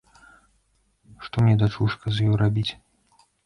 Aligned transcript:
Што 1.27 1.35
мне, 1.45 1.55
дачушка, 1.65 2.05
з 2.17 2.29
ёю 2.31 2.35
рабіць? 2.47 2.69